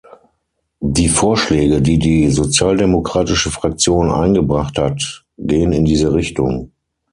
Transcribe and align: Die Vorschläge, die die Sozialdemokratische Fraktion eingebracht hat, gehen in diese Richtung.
Die 0.79 1.09
Vorschläge, 1.09 1.79
die 1.79 1.99
die 1.99 2.31
Sozialdemokratische 2.31 3.51
Fraktion 3.51 4.09
eingebracht 4.09 4.79
hat, 4.79 5.25
gehen 5.37 5.71
in 5.73 5.85
diese 5.85 6.11
Richtung. 6.11 6.71